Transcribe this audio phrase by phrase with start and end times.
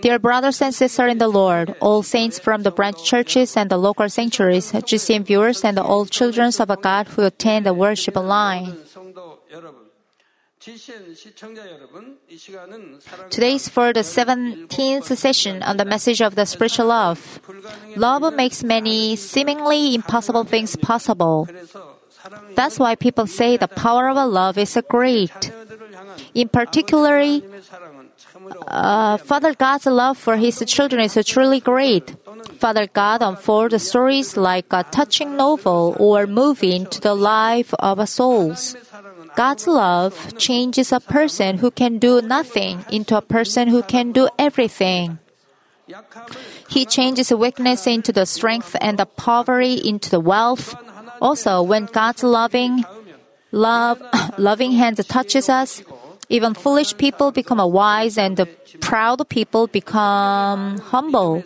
[0.00, 3.76] Dear brothers and sisters in the Lord, all saints from the branch churches and the
[3.76, 8.76] local sanctuaries, GCN viewers, and all children of God who attend the worship online.
[13.30, 17.40] Today is for the 17th session on the message of the spiritual love.
[17.96, 21.48] Love makes many seemingly impossible things possible.
[22.56, 25.52] That's why people say the power of love is great.
[26.34, 27.22] In particular,
[28.66, 32.14] uh, Father God's love for His children is truly great.
[32.58, 38.76] Father God unfolds stories like a touching novel or movie into the life of souls.
[39.36, 44.28] God's love changes a person who can do nothing into a person who can do
[44.38, 45.18] everything.
[46.68, 50.74] He changes weakness into the strength and the poverty into the wealth.
[51.20, 52.84] Also, when God's loving
[53.52, 54.02] love
[54.38, 55.82] loving hand touches us,
[56.28, 58.46] even foolish people become wise and the
[58.80, 61.44] proud people become humble.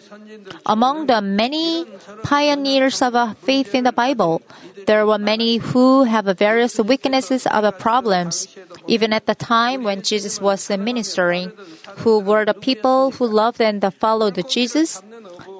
[0.65, 1.85] Among the many
[2.23, 4.41] pioneers of faith in the Bible,
[4.87, 8.49] there were many who have various weaknesses of problems.
[8.87, 11.53] Even at the time when Jesus was ministering,
[11.99, 15.03] who were the people who loved and followed Jesus?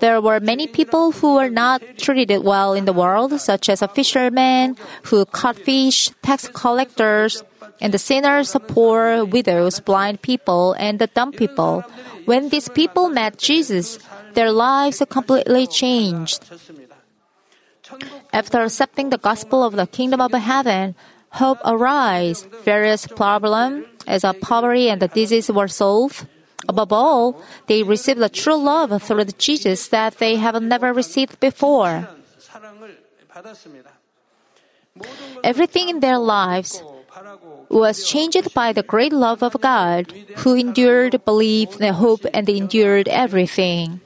[0.01, 4.77] There were many people who were not treated well in the world, such as fishermen
[5.05, 7.45] who caught fish, tax collectors,
[7.81, 11.85] and the sinners, poor widows, blind people, and the dumb people.
[12.25, 13.99] When these people met Jesus,
[14.35, 16.45] their lives completely changed.
[18.33, 20.95] After accepting the gospel of the kingdom of heaven,
[21.31, 22.47] hope arose.
[22.63, 26.27] Various problems, as poverty and the disease, were solved.
[26.69, 32.07] Above all, they received the true love through Jesus that they have never received before.
[35.43, 36.83] Everything in their lives
[37.71, 44.01] was changed by the great love of God, who endured, believed, hope, and endured everything.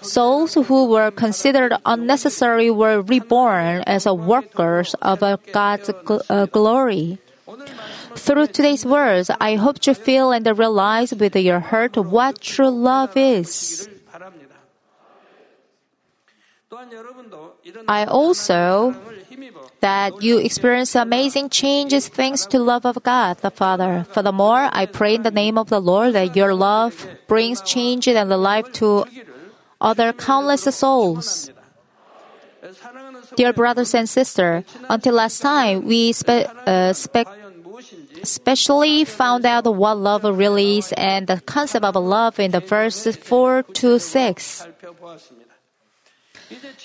[0.00, 5.20] Souls who were considered unnecessary were reborn as workers of
[5.52, 5.90] God's
[6.28, 7.18] uh, glory.
[8.16, 13.16] Through today's words, I hope to feel and realize with your heart what true love
[13.16, 13.88] is.
[17.86, 18.94] I also
[19.80, 24.06] that you experience amazing changes thanks to love of God the Father.
[24.12, 28.30] Furthermore, I pray in the name of the Lord that your love brings change and
[28.30, 29.04] life to
[29.80, 31.50] other countless souls.
[33.36, 37.28] Dear brothers and sisters, until last time we spe- uh, spe-
[38.22, 43.16] especially found out what love really is and the concept of love in the verses
[43.16, 44.66] 4 to 6.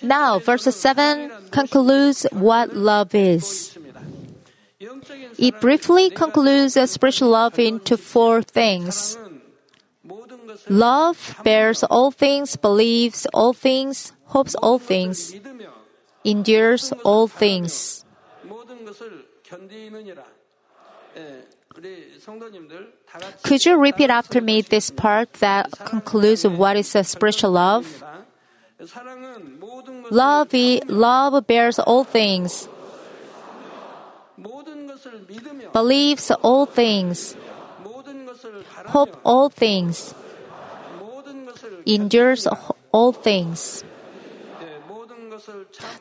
[0.02, 3.78] Now, verse 7 concludes what love is.
[5.38, 9.18] It briefly concludes spiritual love into four things.
[10.70, 15.36] Love bears all things, believes all things, hopes all things,
[16.24, 18.06] endures all things.
[23.44, 28.04] Could you repeat after me this part that concludes what is a spiritual love?
[30.10, 30.54] Love,
[30.90, 32.68] love bears all things,
[35.72, 37.36] believes all things,
[38.88, 40.16] hope all things,
[41.86, 42.48] endures
[42.92, 43.84] all things.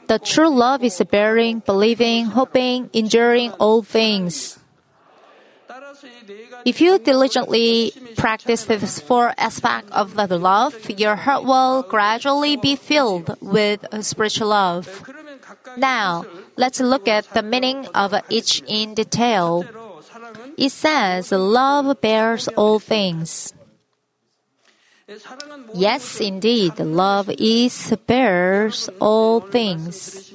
[0.06, 4.59] The true love is bearing, believing, hoping, enduring all things.
[6.64, 12.76] If you diligently practice this four aspects of the love, your heart will gradually be
[12.76, 14.88] filled with spiritual love.
[15.76, 16.24] Now,
[16.56, 19.64] let's look at the meaning of each in detail.
[20.56, 23.54] It says, Love bears all things.
[25.74, 30.32] Yes, indeed, love is bears all things.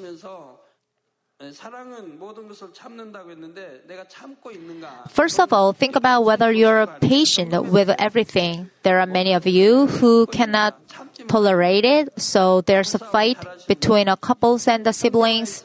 [5.10, 8.70] First of all, think about whether you're patient with everything.
[8.84, 10.80] There are many of you who cannot
[11.28, 13.38] tolerate it, so there's a fight
[13.68, 15.62] between a couples and the siblings.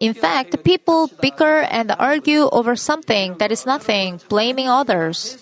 [0.00, 5.38] In fact, people bicker and argue over something that is nothing, blaming others.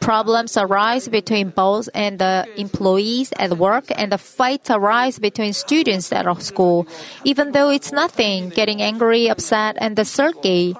[0.00, 6.12] Problems arise between boss and the employees at work, and the fights arise between students
[6.12, 6.86] at school,
[7.24, 10.76] even though it's nothing, getting angry, upset, and sulky.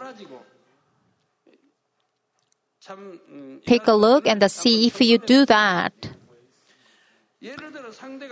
[3.67, 5.93] Take a look and see if you do that.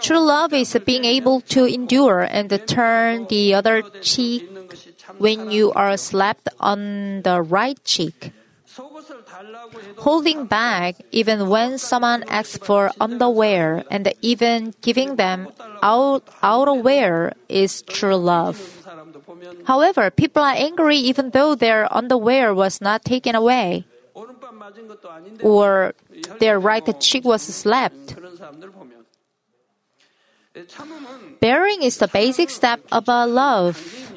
[0.00, 4.48] True love is being able to endure and turn the other cheek
[5.18, 8.32] when you are slapped on the right cheek
[9.98, 15.48] holding back even when someone asks for underwear and even giving them
[15.82, 18.58] out, outerwear is true love.
[19.64, 23.84] However, people are angry even though their underwear was not taken away
[25.42, 25.94] or
[26.38, 28.16] their right cheek was slapped.
[31.40, 34.11] Bearing is the basic step of our love.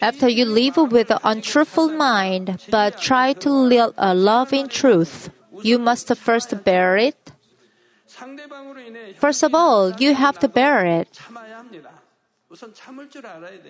[0.00, 5.30] After you live with an untruthful mind, but try to live, uh, love in truth,
[5.62, 7.30] you must first bear it.
[9.16, 11.18] First of all, you have to bear it.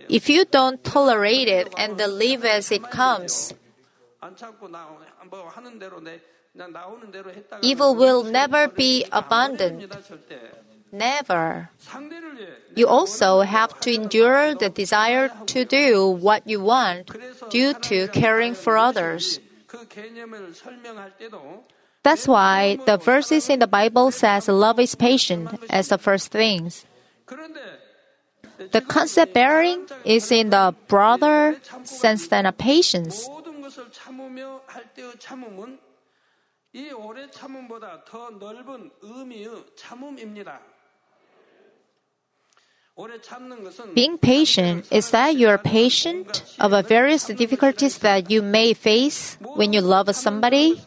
[0.09, 3.55] If you don't tolerate it and live as it comes,
[7.63, 9.89] evil will never be abandoned.
[10.95, 11.71] Never.
[12.77, 17.11] You also have to endure the desire to do what you want
[17.51, 19.41] due to caring for others.
[22.05, 26.87] That's why the verses in the Bible says love is patient as the first things.
[28.71, 33.27] The concept bearing is in the broader sense than a patience.
[43.95, 49.37] Being patient is that you are patient of the various difficulties that you may face
[49.41, 50.81] when you love somebody.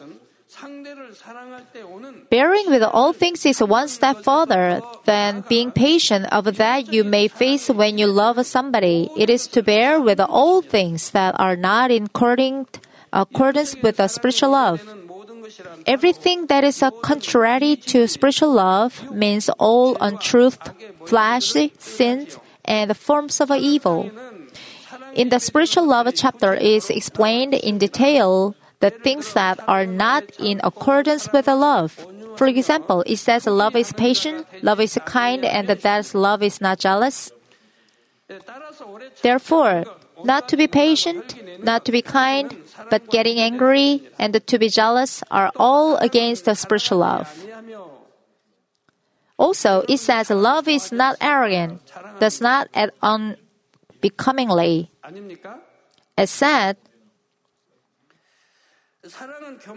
[2.30, 7.28] Bearing with all things is one step further than being patient of that you may
[7.28, 9.10] face when you love somebody.
[9.14, 12.08] It is to bear with all things that are not in
[13.12, 14.80] accordance with a spiritual love.
[15.86, 20.58] Everything that is contrary to spiritual love means all untruth,
[21.06, 22.26] flesh, sin,
[22.64, 24.10] and the forms of evil.
[25.14, 30.60] In the spiritual love chapter is explained in detail the things that are not in
[30.62, 32.06] accordance with the love.
[32.36, 36.78] For example, it says love is patient, love is kind, and that love is not
[36.78, 37.32] jealous.
[39.22, 39.84] Therefore,
[40.24, 42.56] not to be patient, not to be kind,
[42.90, 47.44] but getting angry and to be jealous are all against the spiritual love.
[49.38, 51.80] Also, it says love is not arrogant,
[52.18, 54.90] does not act unbecomingly.
[56.16, 56.76] As said,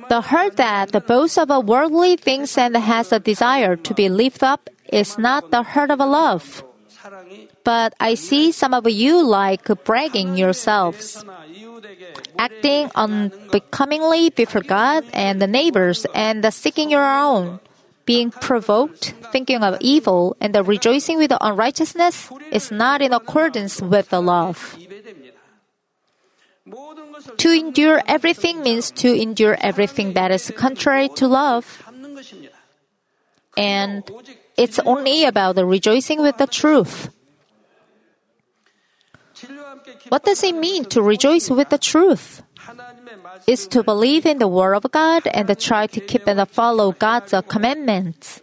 [0.09, 4.09] the heart that the boasts of a worldly things and has a desire to be
[4.09, 6.63] lifted up is not the heart of a love
[7.63, 11.23] but I see some of you like bragging yourselves,
[12.37, 17.59] acting unbecomingly before God and the neighbors, and seeking your own,
[18.05, 24.09] being provoked, thinking of evil, and rejoicing with the unrighteousness is not in accordance with
[24.09, 24.77] the love.
[27.37, 31.83] To endure everything means to endure everything that is contrary to love.
[33.57, 34.09] And
[34.57, 37.09] it's only about the rejoicing with the truth.
[40.09, 42.43] What does it mean to rejoice with the truth?
[43.47, 46.91] It's to believe in the Word of God and to try to keep and follow
[46.91, 48.41] God's commandments.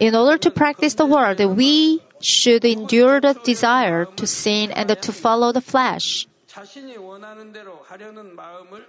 [0.00, 5.12] In order to practice the Word, we should endure the desire to sin and to
[5.12, 6.26] follow the flesh.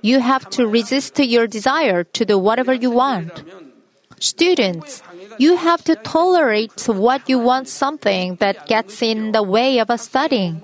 [0.01, 3.43] You have to resist your desire to do whatever you want.
[4.23, 5.03] Students,
[5.37, 10.63] you have to tolerate what you want something that gets in the way of studying.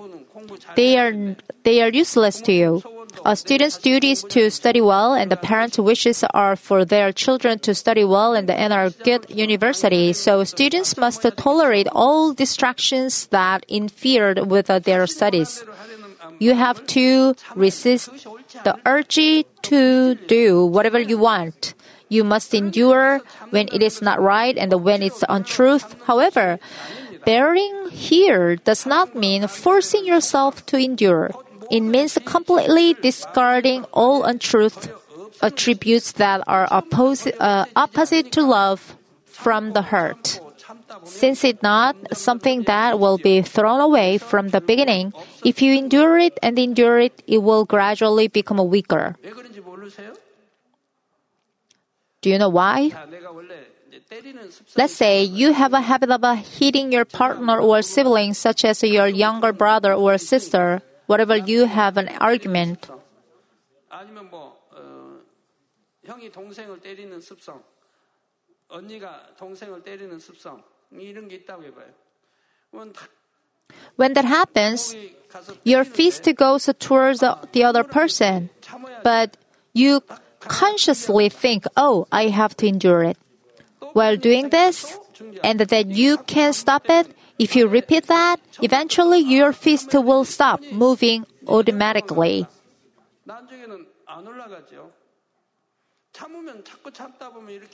[0.76, 2.82] They are, they are useless to you.
[3.26, 7.58] A student's duty is to study well, and the parents' wishes are for their children
[7.58, 10.14] to study well and enter a good university.
[10.14, 15.62] So students must tolerate all distractions that interfere with their studies.
[16.38, 18.08] You have to resist
[18.64, 21.74] the urge to do whatever you want.
[22.10, 25.94] You must endure when it is not right and when it's untruth.
[26.04, 26.58] However,
[27.24, 31.30] bearing here does not mean forcing yourself to endure.
[31.70, 34.90] It means completely discarding all untruth
[35.40, 40.40] attributes that are oppos- uh, opposite to love from the heart.
[41.04, 45.14] Since it's not something that will be thrown away from the beginning,
[45.44, 49.16] if you endure it and endure it, it will gradually become weaker.
[52.20, 52.90] Do you know why?
[54.76, 58.82] Let's say you have a habit of uh, hitting your partner or sibling, such as
[58.82, 62.90] your younger brother or sister, whatever you have an argument.
[73.96, 74.96] When that happens,
[75.64, 78.50] your fist goes towards the other person,
[79.02, 79.36] but
[79.72, 80.02] you
[80.40, 83.16] consciously think, oh, I have to endure it.
[83.92, 84.98] While doing this,
[85.42, 90.60] and that you can stop it, if you repeat that, eventually your fist will stop
[90.72, 92.46] moving automatically.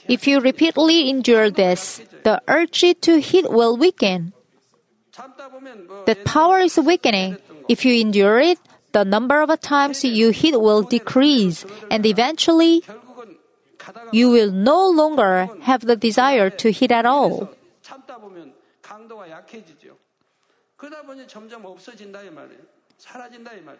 [0.07, 4.33] If you repeatedly endure this, the urge to hit will weaken.
[6.05, 7.37] The power is weakening.
[7.67, 8.59] If you endure it,
[8.91, 12.83] the number of times you hit will decrease, and eventually,
[14.11, 17.49] you will no longer have the desire to hit at all.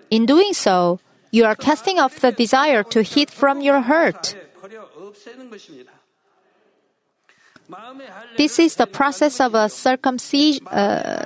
[0.09, 0.99] In doing so,
[1.31, 4.35] you are casting off the desire to hit from your heart.
[8.37, 9.67] This is the process of uh, a uh,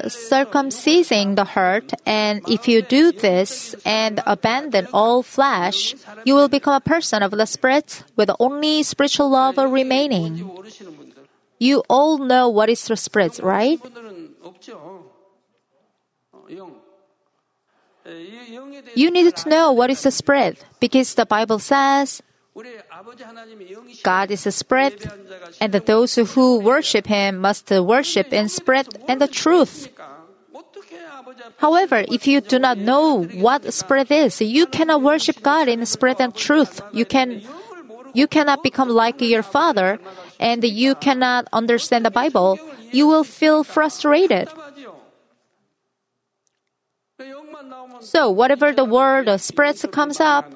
[0.09, 5.93] circumcising the heart, and if you do this and abandon all flesh,
[6.25, 10.49] you will become a person of the spirit with only spiritual love remaining.
[11.59, 13.79] You all know what is the spirit, right?
[18.95, 22.23] You need to know what is the spirit because the Bible says
[24.03, 24.93] God is a spread,
[25.59, 29.89] and those who worship Him must worship in spread and the truth.
[31.57, 36.19] However, if you do not know what spread is, you cannot worship God in spread
[36.19, 36.81] and truth.
[36.91, 37.41] You can
[38.13, 39.99] you cannot become like your father
[40.39, 42.59] and you cannot understand the Bible.
[42.91, 44.49] You will feel frustrated.
[48.01, 50.51] So, whatever the word spreads comes up,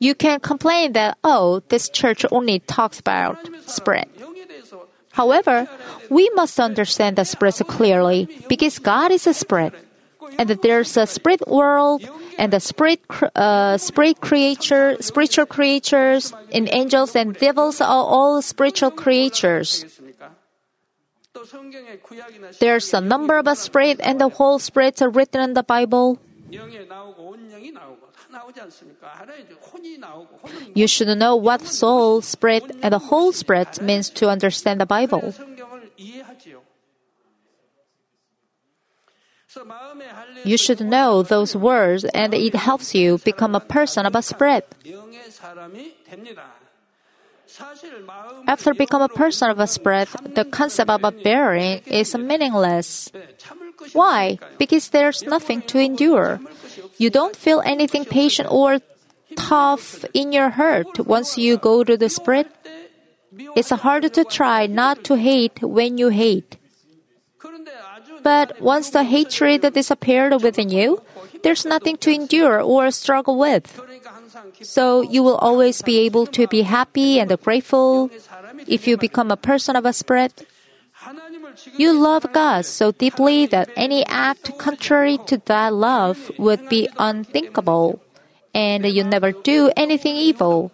[0.00, 4.08] you can complain that, oh, this church only talks about spread.
[5.12, 5.68] However,
[6.08, 9.72] we must understand the spirit clearly because God is a spread.
[10.38, 13.00] And there's a spirit world and the spirit,
[13.34, 19.84] uh, spirit creature, spiritual creatures, and angels and devils are all spiritual creatures.
[22.60, 26.18] There's a number of spirits and the whole spirits are written in the Bible.
[30.74, 35.34] You should know what soul spread and the whole spread means to understand the Bible.
[40.44, 44.62] You should know those words, and it helps you become a person of a spread.
[48.46, 53.10] After become a person of a spread, the concept of a bearing is meaningless.
[53.92, 54.38] Why?
[54.58, 56.40] Because there's nothing to endure.
[56.98, 58.80] You don't feel anything patient or
[59.36, 62.46] tough in your heart once you go to the spread.
[63.56, 66.56] It's hard to try not to hate when you hate.
[68.22, 71.02] But once the hatred disappeared within you,
[71.42, 73.80] there's nothing to endure or struggle with.
[74.60, 78.10] So you will always be able to be happy and grateful
[78.66, 80.32] if you become a person of a spread.
[81.76, 88.00] You love God so deeply that any act contrary to that love would be unthinkable,
[88.54, 90.70] and you never do anything evil.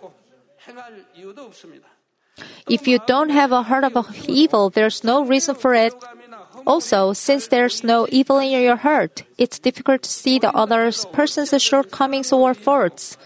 [2.69, 3.95] If you don't have a heart of
[4.29, 5.95] evil, there's no reason for it.
[6.67, 11.55] Also, since there's no evil in your heart, it's difficult to see the other person's
[11.63, 13.17] shortcomings or faults.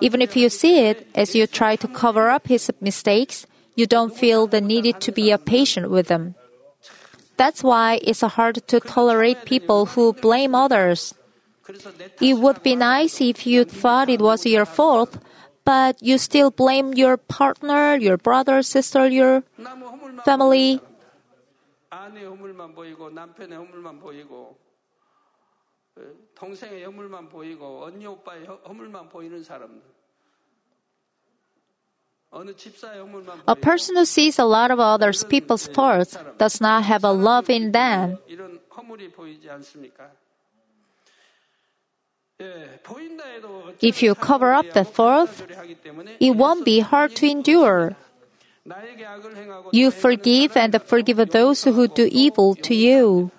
[0.00, 4.16] Even if you see it, as you try to cover up his mistakes, you don't
[4.16, 6.34] feel the need to be patient with them.
[7.37, 11.13] That's why it's hard to tolerate people who blame others.
[11.63, 15.17] 그래서 내 It would be nice if you thought it was your fault,
[15.65, 20.79] but you still blame your partner, your brother, sister, your 나무 허물만 family.
[21.89, 24.57] 아내 허물만 보이고 남편의 허물만 보이고
[25.97, 26.01] 어,
[26.35, 29.94] 동생의 허물만 보이고 언니 오빠의 허- 허물만 보이는 사람들 어느 집사의 허물만
[33.46, 37.48] A person who sees a lot of others people's faults does not have a love
[37.48, 38.18] in them.
[43.80, 45.30] If you cover up the fault,
[46.20, 47.96] it won't be hard to endure.
[49.72, 53.30] You forgive and forgive those who do evil to you.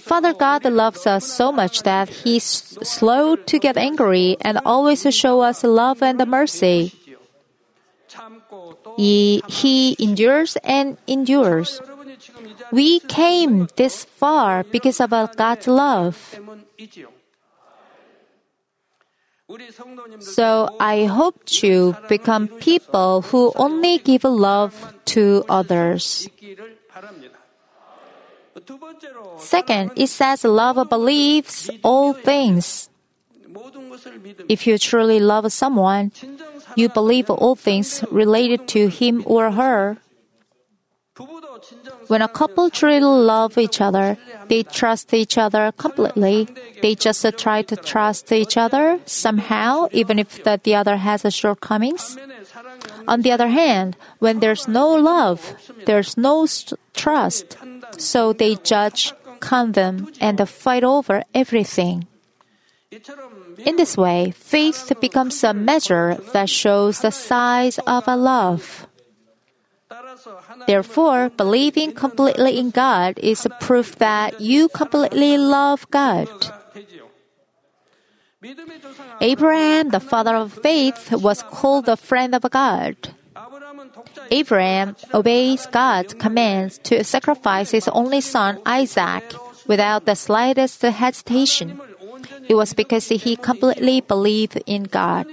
[0.00, 5.40] Father God loves us so much that He's slow to get angry and always show
[5.40, 6.92] us love and mercy.
[8.96, 11.80] He, he endures and endures.
[12.70, 16.38] We came this far because of God's love.
[20.20, 26.28] So I hope to become people who only give love to others.
[29.38, 32.88] Second, it says love believes all things.
[34.48, 36.12] If you truly love someone,
[36.76, 39.98] you believe all things related to him or her.
[42.08, 44.18] When a couple truly love each other,
[44.48, 46.48] they trust each other completely.
[46.82, 51.30] They just try to trust each other somehow, even if the, the other has a
[51.30, 52.18] shortcomings.
[53.06, 55.54] On the other hand, when there's no love,
[55.86, 56.48] there's no
[56.94, 57.58] trust.
[57.96, 62.08] So they judge, condemn, and fight over everything.
[63.58, 68.88] In this way, faith becomes a measure that shows the size of a love.
[70.66, 76.28] Therefore, believing completely in God is a proof that you completely love God.
[79.20, 82.96] Abraham, the father of faith, was called the friend of God.
[84.30, 89.24] Abraham obeys God's commands to sacrifice his only son Isaac
[89.66, 91.80] without the slightest hesitation.
[92.48, 95.26] It was because he completely believed in God.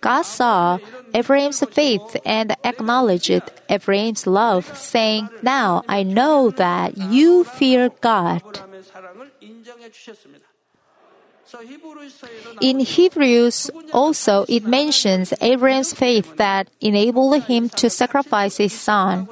[0.00, 0.78] God saw
[1.14, 8.42] Abraham's faith and acknowledged Abraham's love, saying, Now I know that you fear God.
[12.60, 19.28] In Hebrews, also, it mentions Abraham's faith that enabled him to sacrifice his son.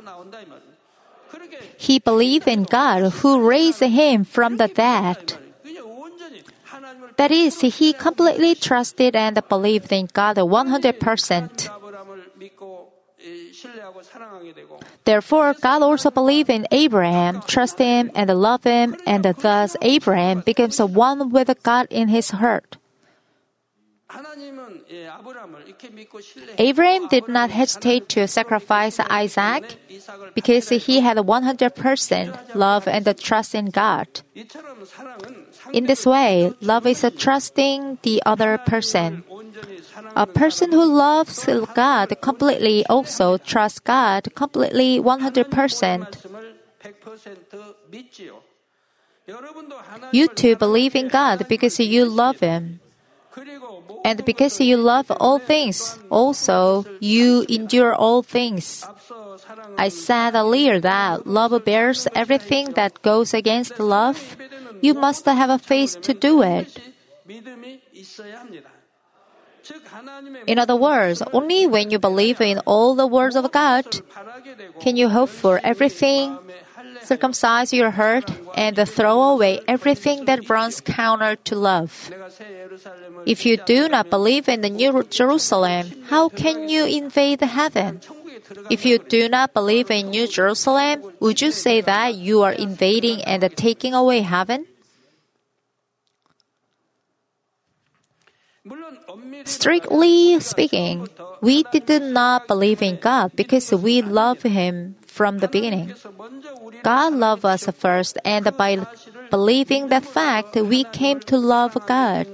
[1.76, 5.41] He believed in God who raised him from the dead.
[7.22, 11.70] That is, he completely trusted and believed in God 100%.
[15.04, 20.82] Therefore, God also believed in Abraham, trusted him, and loved him, and thus Abraham becomes
[20.82, 22.76] one with God in his heart.
[26.58, 29.78] Abraham did not hesitate to sacrifice Isaac
[30.34, 34.08] because he had 100% love and trust in God.
[35.73, 39.25] In this way, love is trusting the other person.
[40.16, 46.16] A person who loves God completely also trusts God completely 100%.
[50.12, 52.81] You too believe in God because you love Him.
[54.05, 58.85] And because you love all things, also you endure all things.
[59.79, 64.37] I said earlier that love bears everything that goes against love,
[64.83, 66.77] you must have a faith to do it.
[70.47, 73.87] In other words, only when you believe in all the words of God
[74.81, 76.37] can you hope for everything,
[77.03, 82.11] circumcise your heart, and throw away everything that runs counter to love.
[83.25, 88.01] If you do not believe in the New Jerusalem, how can you invade heaven?
[88.68, 93.23] If you do not believe in New Jerusalem, would you say that you are invading
[93.23, 94.66] and taking away heaven?
[99.44, 101.09] Strictly speaking,
[101.40, 105.94] we did not believe in God because we love Him from the beginning.
[106.83, 108.87] God loved us first, and by
[109.31, 112.27] believing that fact, we came to love God.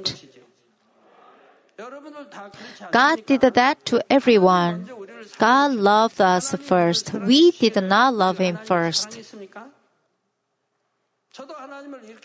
[2.91, 4.89] God did that to everyone.
[5.39, 7.15] God loved us first.
[7.15, 9.19] We did not love Him first.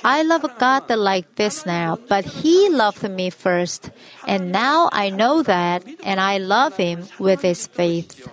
[0.04, 3.92] I love God like this now, but He loved me first,
[4.28, 8.28] and now I know that, and I love Him with His faith.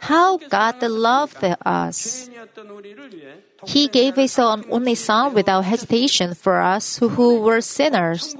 [0.00, 2.28] How God loved us.
[3.66, 8.34] He gave His only Son without hesitation for us who were sinners.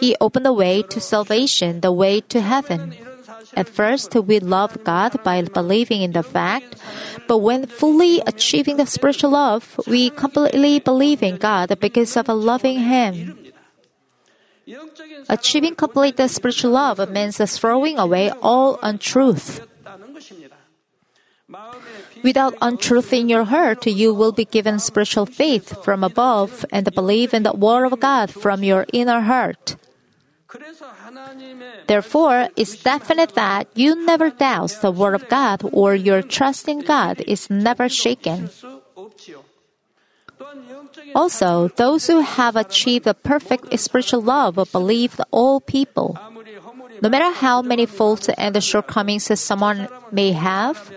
[0.00, 2.94] He opened the way to salvation, the way to heaven.
[3.54, 6.76] At first, we love God by believing in the fact,
[7.26, 12.80] but when fully achieving the spiritual love, we completely believe in God because of loving
[12.80, 13.38] Him.
[15.28, 19.66] Achieving complete spiritual love means throwing away all untruth.
[22.22, 27.32] Without untruth in your heart, you will be given spiritual faith from above and believe
[27.32, 29.76] in the Word of God from your inner heart.
[31.86, 36.80] Therefore, it's definite that you never doubt the Word of God or your trust in
[36.80, 38.48] God is never shaken.
[41.14, 46.16] Also, those who have achieved the perfect spiritual love believe all people.
[47.02, 50.90] No matter how many faults and shortcomings someone may have,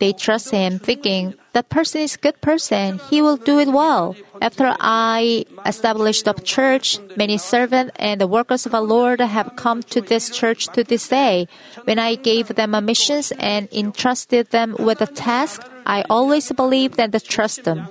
[0.00, 3.00] they trust him, thinking that person is good person.
[3.10, 4.14] He will do it well.
[4.40, 9.82] After I established a church, many servants and the workers of our Lord have come
[9.90, 11.48] to this church to this day.
[11.84, 17.00] When I gave them a missions and entrusted them with a task, I always believed
[17.00, 17.88] and trust them.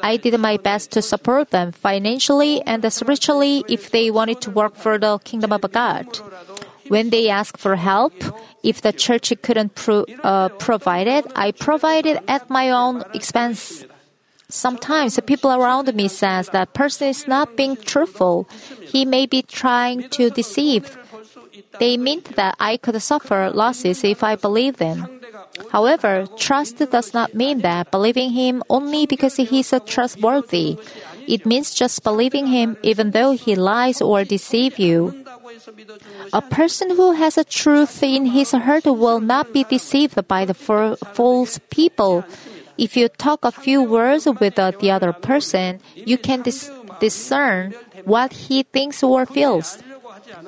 [0.00, 4.74] I did my best to support them financially and spiritually if they wanted to work
[4.74, 6.06] for the kingdom of God.
[6.88, 8.12] When they ask for help,
[8.62, 13.84] if the church couldn't pro- uh, provide it, I provided at my own expense.
[14.48, 18.48] Sometimes the people around me says that person is not being truthful.
[18.80, 20.96] He may be trying to deceive.
[21.78, 25.20] They meant that I could suffer losses if I believe them.
[25.70, 30.78] However, trust does not mean that believing him only because he is trustworthy.
[31.26, 35.24] It means just believing him even though he lies or deceive you.
[36.32, 40.54] A person who has a truth in his heart will not be deceived by the
[40.54, 42.24] false people.
[42.76, 48.32] If you talk a few words with the other person, you can dis- discern what
[48.32, 49.78] he thinks or feels.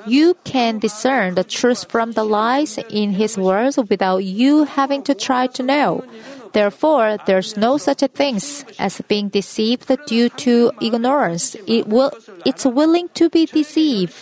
[0.05, 5.15] You can discern the truth from the lies in his words without you having to
[5.15, 6.05] try to know.
[6.53, 8.39] Therefore, there's no such a thing
[8.77, 11.55] as being deceived due to ignorance.
[11.67, 12.11] It will,
[12.45, 14.15] it's willing to be deceived.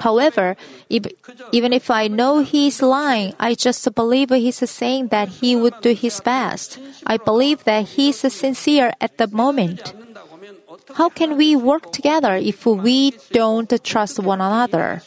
[0.00, 0.56] However,
[0.88, 1.06] if,
[1.52, 5.80] even if I know he is lying, I just believe he's saying that he would
[5.80, 6.78] do his best.
[7.06, 9.94] I believe that he is sincere at the moment.
[10.94, 15.02] How can we work together if we don't trust one another?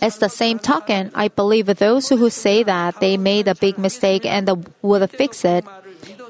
[0.00, 4.24] As the same token, I believe those who say that they made a big mistake
[4.24, 4.48] and
[4.82, 5.64] would fix it.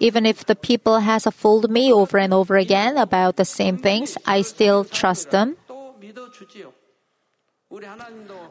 [0.00, 4.16] Even if the people has fooled me over and over again about the same things,
[4.26, 5.56] I still trust them.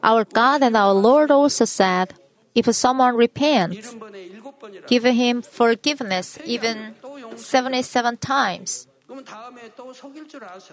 [0.02, 2.14] Our God and our Lord also said,
[2.54, 3.94] if someone repents,
[4.86, 6.94] give him forgiveness even
[7.36, 8.86] 77 times.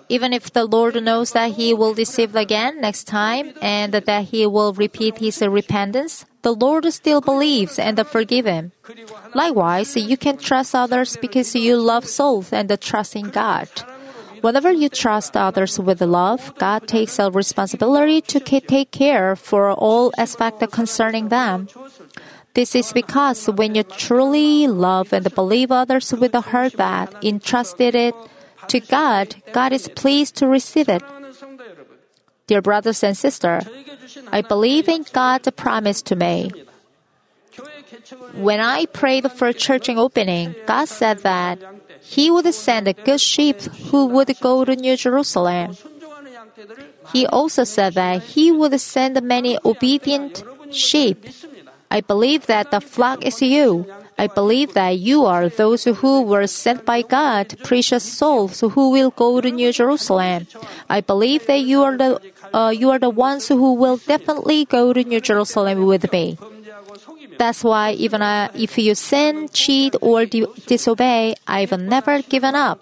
[0.09, 4.45] Even if the Lord knows that he will deceive again next time and that he
[4.45, 8.71] will repeat his repentance, the Lord still believes and forgive him.
[9.33, 13.67] Likewise, you can trust others because you love souls and trust in God.
[14.41, 20.13] Whenever you trust others with love, God takes a responsibility to take care for all
[20.19, 21.67] aspects concerning them.
[22.53, 27.95] This is because when you truly love and believe others with a heart that entrusted
[27.95, 28.13] it
[28.67, 31.01] to God, God is pleased to receive it.
[32.47, 33.63] Dear brothers and sisters,
[34.31, 36.51] I believe in God's promise to me.
[38.33, 41.57] When I prayed for church opening, God said that
[42.01, 45.75] He would send a good sheep who would go to New Jerusalem.
[47.11, 51.25] He also said that He would send many obedient sheep.
[51.89, 53.85] I believe that the flock is you.
[54.17, 59.11] I believe that you are those who were sent by God, precious souls who will
[59.11, 60.47] go to New Jerusalem.
[60.89, 62.21] I believe that you are the
[62.55, 66.37] uh, you are the ones who will definitely go to New Jerusalem with me.
[67.37, 72.79] That's why even uh, if you sin, cheat, or di- disobey, I've never given up.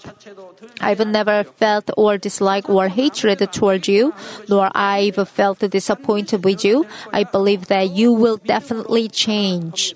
[0.79, 4.13] I've never felt or dislike or hatred toward you,
[4.47, 6.85] nor I've felt disappointed with you.
[7.11, 9.95] I believe that you will definitely change.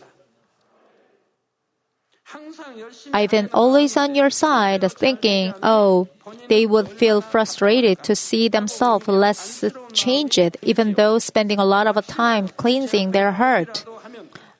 [3.13, 6.07] I've been always on your side, thinking, oh,
[6.49, 9.63] they would feel frustrated to see themselves less
[9.93, 13.85] changed, even though spending a lot of time cleansing their heart.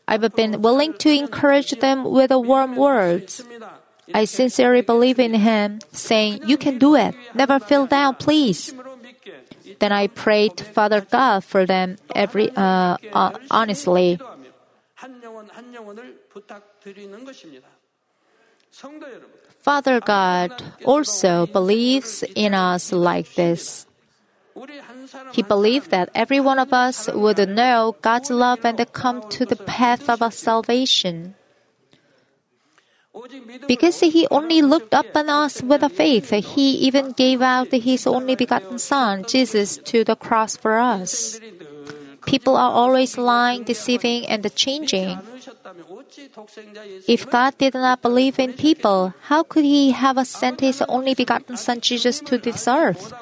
[0.08, 3.43] I've been willing to encourage them with warm words.
[4.13, 7.13] I sincerely believe in Him, saying, You can do it.
[7.36, 8.73] Never feel down, please.
[9.80, 14.19] Then I prayed to Father God for them every uh, uh, honestly.
[19.62, 23.86] Father God also believes in us like this.
[25.34, 29.56] He believed that every one of us would know God's love and come to the
[29.56, 31.36] path of salvation.
[33.67, 38.06] Because he only looked up on us with a faith, he even gave out his
[38.06, 41.39] only begotten Son, Jesus, to the cross for us.
[42.27, 45.17] People are always lying, deceiving, and changing.
[47.07, 51.55] If God did not believe in people, how could He have sent His only begotten
[51.55, 53.13] Son Jesus to this earth?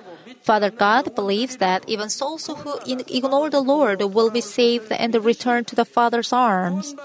[0.41, 5.65] Father God believes that even souls who ignore the Lord will be saved and return
[5.65, 6.95] to the Father's arms.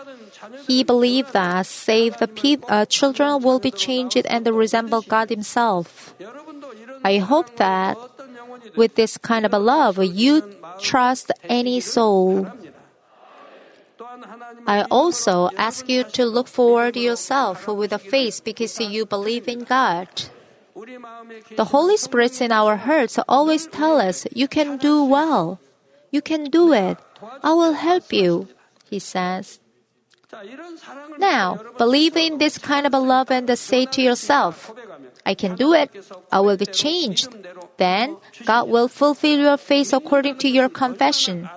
[0.66, 6.14] He believed that saved pe- uh, children will be changed and resemble God Himself.
[7.04, 7.96] I hope that
[8.77, 12.49] with this kind of a love, you trust any soul.
[14.66, 19.64] I also ask you to look forward yourself with a faith because you believe in
[19.64, 20.09] God.
[21.57, 25.61] The Holy Spirit in our hearts always tell us, you can do well.
[26.11, 26.99] You can do it.
[27.42, 28.49] I will help you,
[28.88, 29.61] he says.
[31.18, 34.73] Now, believe in this kind of a love and say to yourself,
[35.26, 35.90] I can do it.
[36.33, 37.28] I will be changed.
[37.76, 41.48] Then God will fulfill your faith according to your confession.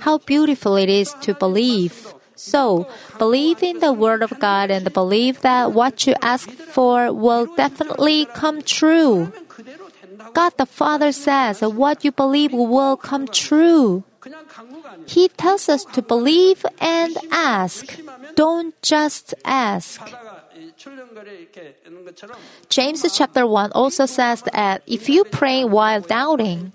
[0.00, 2.14] How beautiful it is to believe.
[2.36, 2.86] So,
[3.18, 8.26] believe in the Word of God and believe that what you ask for will definitely
[8.26, 9.32] come true.
[10.34, 14.04] God the Father says what you believe will come true.
[15.06, 17.98] He tells us to believe and ask.
[18.34, 20.00] Don't just ask.
[22.68, 26.72] James chapter 1 also says that if you pray while doubting,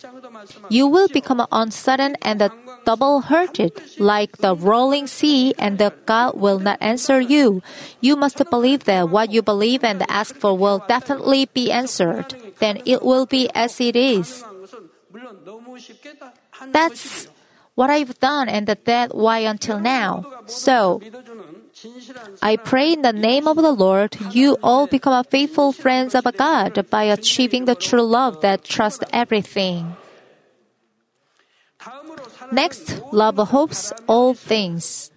[0.69, 2.49] you will become uncertain and
[2.85, 7.61] double hearted, like the rolling sea, and the God will not answer you.
[8.01, 12.35] You must believe that what you believe and ask for will definitely be answered.
[12.59, 14.43] Then it will be as it is.
[16.71, 17.27] That's
[17.75, 20.25] what I've done and that why until now.
[20.45, 21.01] So,
[22.41, 26.89] I pray in the name of the Lord, you all become faithful friends of God
[26.89, 29.95] by achieving the true love that trusts everything.
[32.51, 35.11] Next, love hopes all things.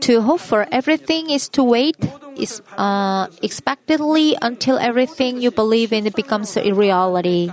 [0.00, 1.96] To hope for everything is to wait
[2.36, 7.52] is, uh, expectedly until everything you believe in becomes a reality.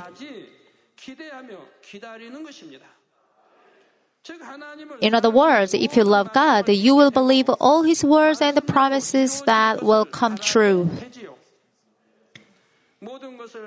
[5.01, 8.61] In other words, if you love God, you will believe all His words and the
[8.61, 10.89] promises that will come true.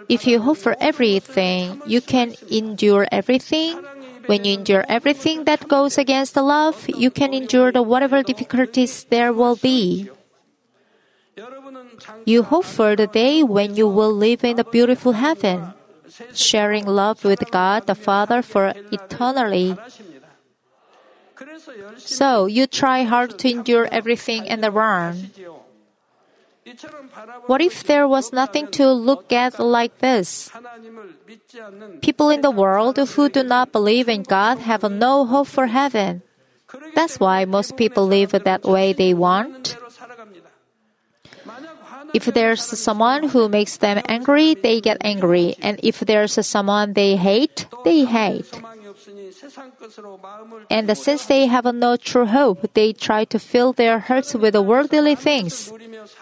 [0.08, 3.78] If you hope for everything, you can endure everything.
[4.26, 9.04] When you endure everything that goes against the love, you can endure the whatever difficulties
[9.04, 10.10] there will be.
[12.24, 15.74] You hope for the day when you will live in the beautiful heaven,
[16.34, 19.76] sharing love with God the Father for eternally.
[21.98, 25.30] So you try hard to endure everything and the run.
[27.46, 30.50] What if there was nothing to look at like this?
[32.00, 36.22] People in the world who do not believe in God have no hope for heaven.
[36.94, 39.76] That's why most people live that way they want.
[42.12, 45.54] If there's someone who makes them angry, they get angry.
[45.62, 48.50] And if there's someone they hate, they hate.
[50.70, 55.14] And since they have no true hope, they try to fill their hearts with worldly
[55.14, 55.72] things.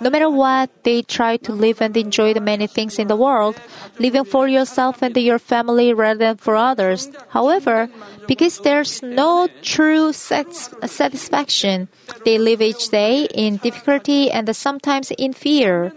[0.00, 3.60] No matter what, they try to live and enjoy the many things in the world,
[3.98, 7.10] living for yourself and your family rather than for others.
[7.28, 7.88] However,
[8.26, 11.88] because there's no true satisfaction,
[12.24, 15.92] they live each day in difficulty and sometimes in fear.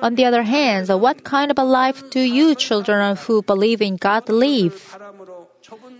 [0.00, 3.96] On the other hand, what kind of a life do you children who believe in
[3.96, 4.96] God live?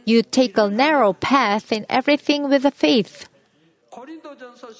[0.08, 3.28] you take a narrow path in everything with faith.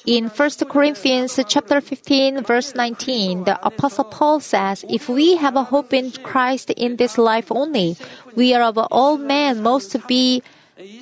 [0.06, 5.68] In 1 Corinthians chapter 15 verse 19, the apostle Paul says, "If we have a
[5.68, 7.96] hope in Christ in this life only,
[8.34, 10.42] we are of all men most to be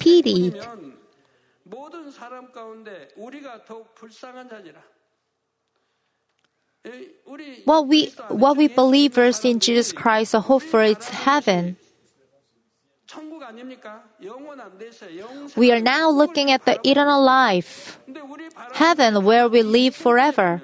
[0.01, 0.59] pitied."
[7.65, 11.77] What we, what we believers in Jesus Christ hope for is heaven.
[15.57, 17.99] We are now looking at the eternal life,
[18.73, 20.63] heaven where we live forever.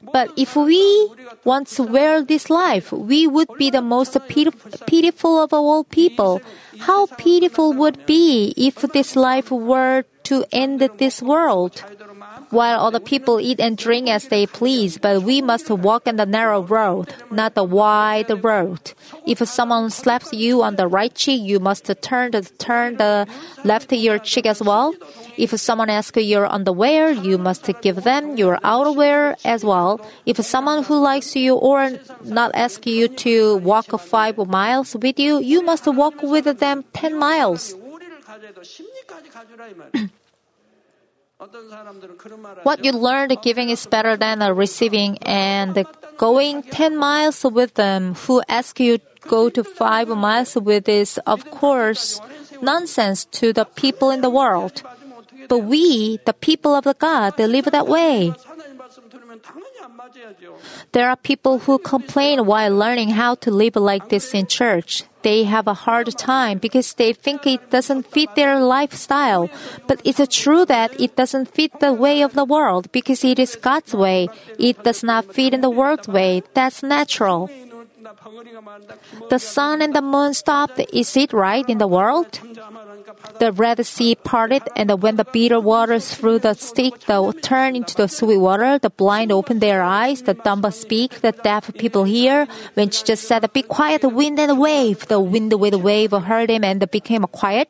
[0.00, 1.10] But if we
[1.44, 6.40] once were this life, we would be the most pitiful of all people.
[6.78, 11.82] How pitiful would be if this life were to end this world.
[12.50, 16.26] While other people eat and drink as they please, but we must walk in the
[16.26, 18.92] narrow road, not the wide road.
[19.26, 23.26] If someone slaps you on the right cheek, you must turn the, turn the
[23.64, 24.94] left your cheek as well.
[25.36, 30.00] If someone asks your underwear, you must give them your outerwear as well.
[30.26, 31.92] If someone who likes you or
[32.24, 37.18] not asks you to walk five miles with you, you must walk with them ten
[37.18, 37.74] miles.
[42.62, 48.42] what you learned giving is better than receiving and going 10 miles with them who
[48.48, 52.20] ask you go to 5 miles with is of course
[52.60, 54.82] nonsense to the people in the world.
[55.48, 58.34] but we the people of the god they live that way.
[60.92, 65.04] There are people who complain while learning how to live like this in church.
[65.22, 69.50] They have a hard time because they think it doesn't fit their lifestyle.
[69.86, 73.56] But it's true that it doesn't fit the way of the world because it is
[73.56, 74.28] God's way.
[74.58, 76.42] It does not fit in the world's way.
[76.54, 77.50] That's natural.
[79.28, 80.80] The sun and the moon stopped.
[80.92, 82.40] Is it right in the world?
[83.38, 87.94] The Red Sea parted, and when the bitter waters through the stick they turned into
[87.94, 92.46] the sweet water, the blind opened their eyes, the dumb speak, the deaf people hear.
[92.74, 96.12] When just said, Be quiet, the wind and the wave, the wind with the wave
[96.12, 97.68] heard him and became quiet.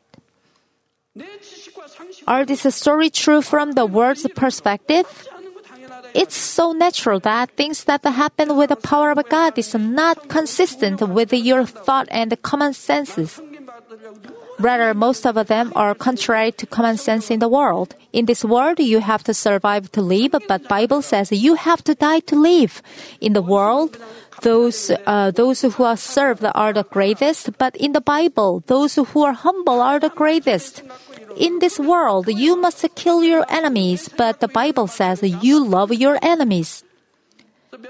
[2.27, 5.07] Are this story true from the world's perspective?
[6.13, 11.01] It's so natural that things that happen with the power of God is not consistent
[11.01, 13.39] with your thought and common senses.
[14.59, 17.95] Rather, most of them are contrary to common sense in the world.
[18.11, 21.95] In this world, you have to survive to live, but Bible says you have to
[21.95, 22.81] die to live.
[23.21, 23.97] In the world,
[24.41, 29.23] those uh, those who are served are the greatest, but in the Bible, those who
[29.23, 30.83] are humble are the greatest.
[31.37, 36.17] In this world, you must kill your enemies, but the Bible says you love your
[36.21, 36.83] enemies.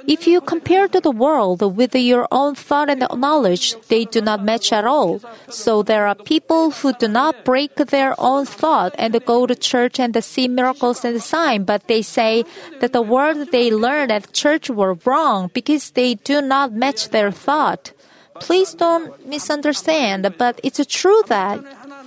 [0.05, 4.43] If you compare to the world with your own thought and knowledge, they do not
[4.43, 5.21] match at all.
[5.49, 9.99] So there are people who do not break their own thought and go to church
[9.99, 12.43] and see miracles and signs, but they say
[12.81, 17.31] that the word they learned at church were wrong because they do not match their
[17.31, 17.93] thought.
[18.39, 21.59] Please don't misunderstand, but it's true that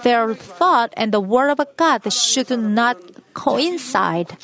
[0.02, 2.96] their thought and the word of God should not
[3.34, 4.36] coincide.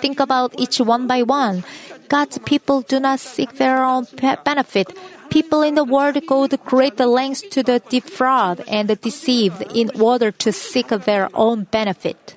[0.00, 1.64] Think about each one by one.
[2.08, 4.06] God's people do not seek their own
[4.44, 4.96] benefit.
[5.30, 9.90] People in the world go to great lengths to the defraud and the deceive in
[10.00, 12.36] order to seek their own benefit.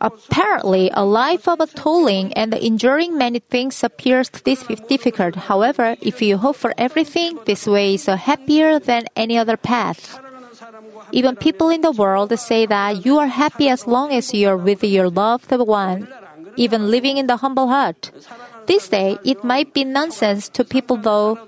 [0.00, 5.34] Apparently, a life of toiling and enduring many things appears difficult.
[5.36, 10.18] However, if you hope for everything, this way is happier than any other path.
[11.12, 14.56] Even people in the world say that you are happy as long as you are
[14.56, 16.08] with your loved one,
[16.56, 18.10] even living in the humble hut.
[18.66, 21.38] This day, it might be nonsense to people though.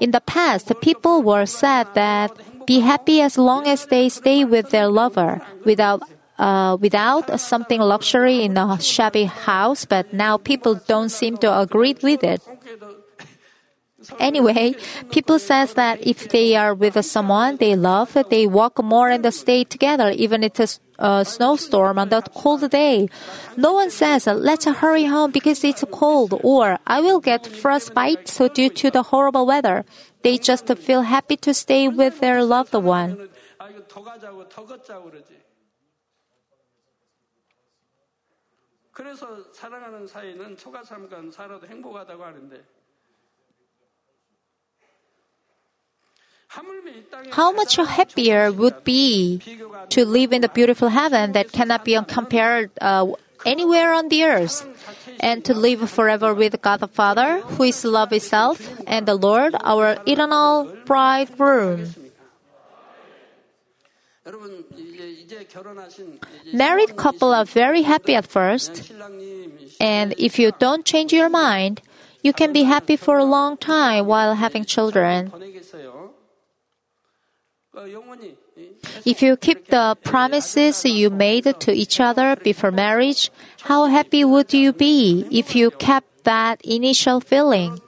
[0.00, 2.30] In the past, people were sad that
[2.66, 6.02] be happy as long as they stay with their lover without
[6.38, 11.96] uh, without something luxury in a shabby house, but now people don't seem to agree
[12.02, 12.42] with it.
[14.18, 14.74] Anyway,
[15.10, 19.64] people says that if they are with someone they love, they walk more and stay
[19.64, 23.08] together even if it's a snowstorm on that cold day.
[23.56, 28.48] No one says, let's hurry home because it's cold or I will get frostbite so
[28.48, 29.84] due to the horrible weather.
[30.23, 33.29] They just feel happy to stay with their loved one.
[33.57, 35.41] 아 이거 더 가자고 더 걷자고 그러지.
[38.91, 42.63] 그래서 사랑하는 사이는 초가 삼간 살아도 행복하다고 하는데
[46.47, 49.39] 하물며 이 땅에 How much happier would be
[49.89, 53.07] to live in the beautiful heaven that cannot be compared uh,
[53.45, 54.67] anywhere on the earth,
[55.20, 59.54] and to live forever with God the Father, who is love itself, and the Lord,
[59.64, 61.94] our eternal bridegroom.
[66.52, 68.92] Married couple are very happy at first,
[69.78, 71.80] and if you don't change your mind,
[72.22, 75.32] you can be happy for a long time while having children.
[79.04, 83.30] If you keep the promises you made to each other before marriage,
[83.62, 87.80] how happy would you be if you kept that initial feeling?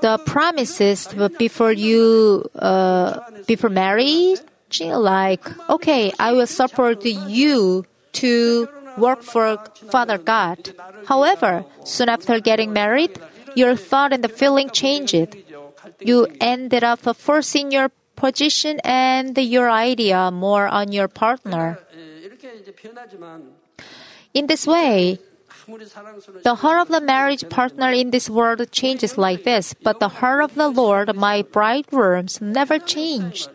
[0.00, 4.40] The promises before you uh, before marriage,
[4.80, 9.58] like okay, I will support you to work for
[9.90, 10.74] Father God.
[11.06, 13.18] However, soon after getting married,
[13.54, 15.36] your thought and the feeling changed.
[16.00, 21.78] You ended up forcing your position and your idea more on your partner.
[24.34, 25.18] In this way,
[26.44, 30.42] the heart of the marriage partner in this world changes like this, but the heart
[30.44, 33.48] of the Lord, my bridegrooms, never changed.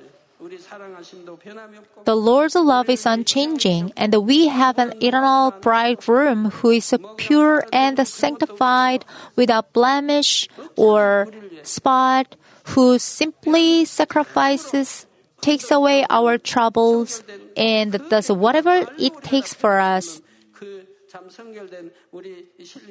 [2.03, 7.95] The Lord's love is unchanging, and we have an eternal bridegroom who is pure and
[8.07, 11.27] sanctified without blemish or
[11.63, 12.35] spot,
[12.75, 15.05] who simply sacrifices,
[15.41, 17.23] takes away our troubles,
[17.55, 20.21] and does whatever it takes for us.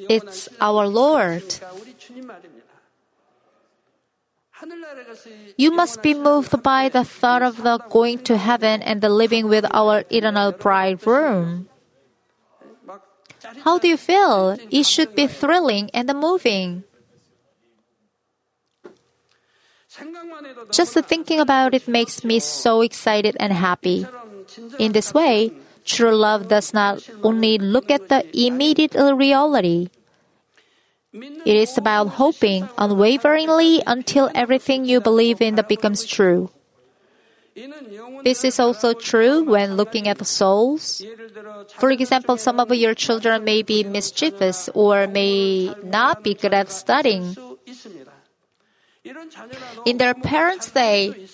[0.09, 1.45] It's our Lord.
[5.57, 9.49] You must be moved by the thought of the going to heaven and the living
[9.49, 11.69] with our eternal bridegroom.
[13.65, 14.57] How do you feel?
[14.71, 16.85] It should be thrilling and moving.
[20.71, 24.07] Just thinking about it makes me so excited and happy.
[24.79, 25.53] In this way,
[25.85, 29.89] true love does not only look at the immediate reality,
[31.13, 36.51] it is about hoping unwaveringly until everything you believe in becomes true.
[38.23, 41.03] This is also true when looking at the souls.
[41.79, 46.71] For example, some of your children may be mischievous or may not be good at
[46.71, 47.37] studying.
[49.85, 51.27] In their parents' day,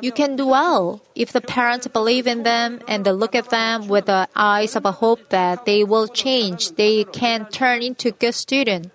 [0.00, 4.06] you can do well if the parents believe in them and look at them with
[4.06, 8.90] the eyes of a hope that they will change, they can turn into good students.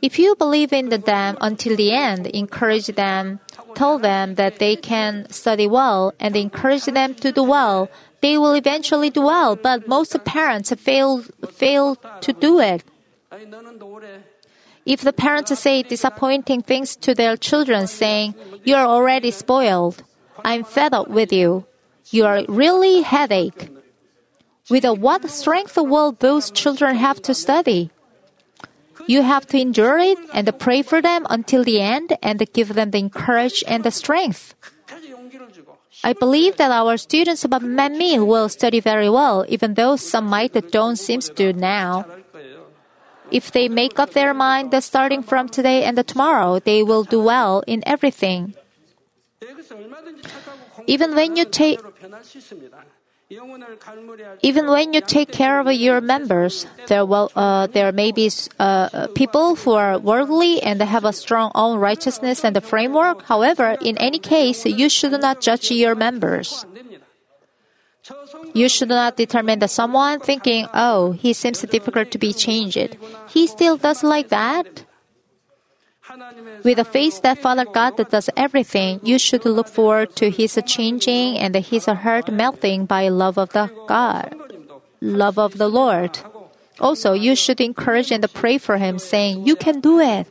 [0.00, 3.40] If you believe in them until the end, encourage them,
[3.74, 7.88] tell them that they can study well, and encourage them to do well.
[8.20, 12.84] They will eventually do well, but most parents fail, fail to do it.
[14.86, 18.34] If the parents say disappointing things to their children, saying,
[18.64, 20.02] You are already spoiled,
[20.44, 21.66] I'm fed up with you,
[22.10, 23.68] you are really headache.
[24.68, 27.90] With what strength will those children have to study?
[29.06, 32.90] You have to endure it and pray for them until the end and give them
[32.90, 34.54] the courage and the strength.
[36.02, 40.56] I believe that our students about Manmin will study very well, even though some might
[40.70, 42.06] don't seem to now.
[43.30, 47.22] If they make up their mind that starting from today and tomorrow, they will do
[47.22, 48.54] well in everything.
[50.86, 51.80] Even when you take
[54.42, 58.28] even when you take care of your members, there will uh, there may be
[58.58, 63.22] uh, people who are worldly and have a strong own righteousness and framework.
[63.22, 66.66] However, in any case, you should not judge your members.
[68.52, 72.96] You should not determine that someone thinking, "Oh, he seems difficult to be changed.
[73.30, 74.89] He still does like that."
[76.64, 81.38] With a faith that Father God does everything, you should look forward to His changing
[81.38, 84.36] and His heart melting by love of the God,
[85.00, 86.18] love of the Lord.
[86.78, 90.26] Also, you should encourage and pray for Him, saying, "You can do it."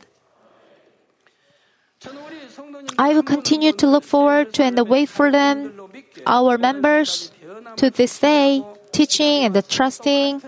[2.97, 5.73] I will continue to look forward to and wait for them,
[6.25, 7.31] our members,
[7.77, 10.41] to this day, teaching and trusting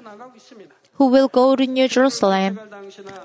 [0.94, 2.60] who will go to New Jerusalem.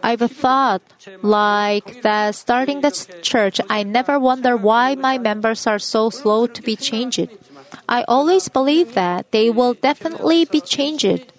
[0.02, 0.82] I've thought
[1.22, 2.90] like that starting the
[3.22, 7.28] church, I never wonder why my members are so slow to be changed.
[7.88, 11.32] I always believe that they will definitely be changed.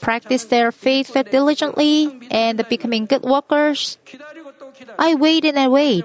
[0.00, 3.98] Practice their faith diligently and becoming good workers.
[4.98, 6.04] I wait and I wait.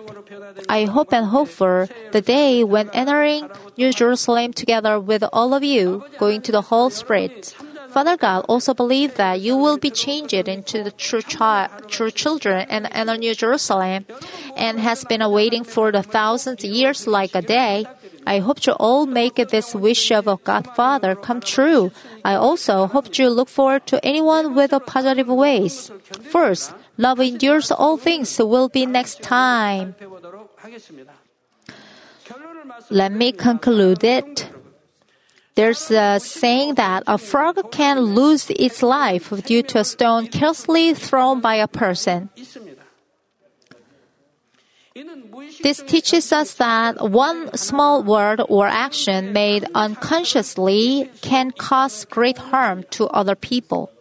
[0.69, 5.63] I hope and hope for the day when entering New Jerusalem together with all of
[5.63, 7.55] you, going to the whole Spirit.
[7.91, 12.65] Father God also believed that you will be changed into the true, child, true children
[12.69, 14.05] and the New Jerusalem,
[14.55, 17.85] and has been awaiting for the thousand years like a day.
[18.25, 21.91] I hope you all make this wish of God Father come true.
[22.23, 25.91] I also hope you look forward to anyone with a positive ways.
[26.29, 29.95] First, love endures all things will be next time.
[32.89, 34.49] Let me conclude it.
[35.55, 40.93] There's a saying that a frog can lose its life due to a stone carelessly
[40.93, 42.29] thrown by a person.
[45.63, 52.83] This teaches us that one small word or action made unconsciously can cause great harm
[52.91, 53.91] to other people.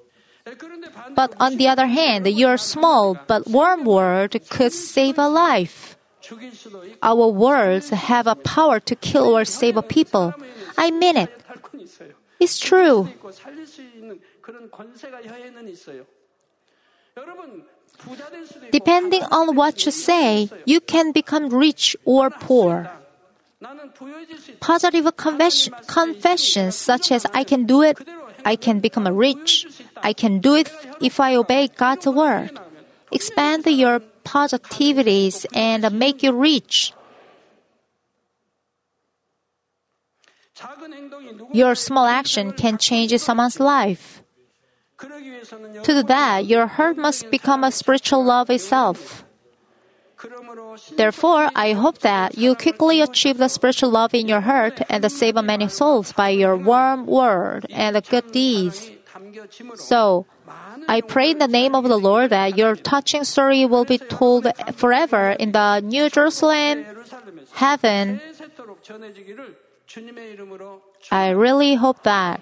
[1.14, 5.96] But on the other hand, your small but warm word could save a life.
[7.02, 10.34] Our words have a power to kill or save a people.
[10.78, 11.30] I mean it.
[12.40, 13.08] It's true.
[18.72, 22.90] Depending on what you say, you can become rich or poor.
[24.60, 27.98] Positive confessions such as I can do it,
[28.44, 29.66] I can become rich,
[30.02, 32.58] I can do it if I obey God's word.
[33.12, 36.94] Expand your positivities and make you rich.
[41.52, 44.22] Your small action can change someone's life.
[44.98, 49.24] To do that, your heart must become a spiritual love itself.
[50.96, 55.36] Therefore, I hope that you quickly achieve the spiritual love in your heart and save
[55.36, 58.90] many souls by your warm word and good deeds.
[59.76, 60.26] So,
[60.88, 64.46] I pray in the name of the Lord that your touching story will be told
[64.74, 66.84] forever in the New Jerusalem,
[67.52, 68.20] heaven.
[71.10, 72.40] I really hope that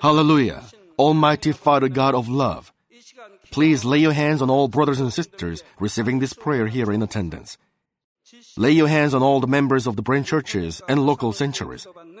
[0.00, 0.62] Hallelujah.
[0.98, 2.72] Almighty Father God of love,
[3.50, 7.58] please lay your hands on all brothers and sisters receiving this prayer here in attendance.
[8.56, 11.86] Lay your hands on all the members of the branch churches and local sanctuaries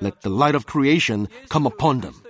[0.00, 2.22] let the light of creation come upon them.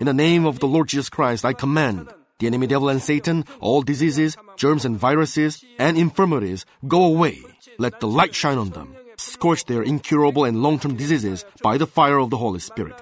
[0.00, 2.08] In the name of the Lord Jesus Christ, I command
[2.38, 7.42] the enemy devil and Satan, all diseases, germs and viruses, and infirmities, go away.
[7.78, 8.94] Let the light shine on them.
[9.16, 12.94] Scorch their incurable and long-term diseases by the fire of the Holy Spirit.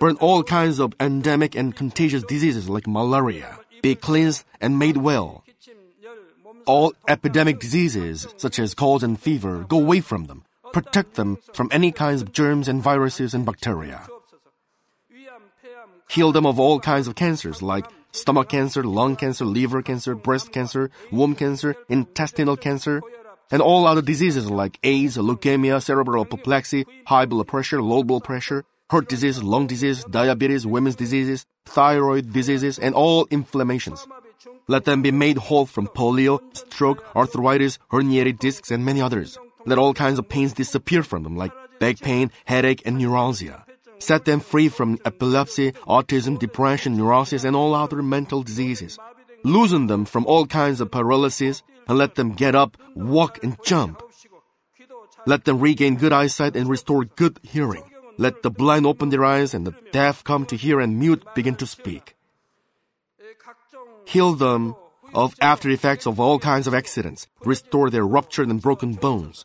[0.00, 3.58] Burn all kinds of endemic and contagious diseases like malaria.
[3.82, 5.44] Be cleansed and made well.
[6.66, 10.42] All epidemic diseases, such as colds and fever, go away from them
[10.76, 14.06] protect them from any kinds of germs and viruses and bacteria.
[16.10, 20.52] Heal them of all kinds of cancers like stomach cancer, lung cancer, liver cancer, breast
[20.52, 23.00] cancer, womb cancer, intestinal cancer,
[23.50, 28.62] and all other diseases like AIDS, leukemia, cerebral apoplexy, high blood pressure, low blood pressure,
[28.90, 34.06] heart disease, lung disease, diabetes, women's diseases, thyroid diseases, and all inflammations.
[34.68, 39.38] Let them be made whole from polio, stroke, arthritis, herniated discs, and many others.
[39.66, 43.64] Let all kinds of pains disappear from them, like back pain, headache, and neuralgia.
[43.98, 48.98] Set them free from epilepsy, autism, depression, neurosis, and all other mental diseases.
[49.42, 54.02] Loosen them from all kinds of paralysis, and let them get up, walk, and jump.
[55.26, 57.82] Let them regain good eyesight and restore good hearing.
[58.16, 61.56] Let the blind open their eyes and the deaf come to hear and mute begin
[61.56, 62.14] to speak.
[64.06, 64.74] Heal them
[65.12, 67.26] of after effects of all kinds of accidents.
[67.44, 69.44] Restore their ruptured and broken bones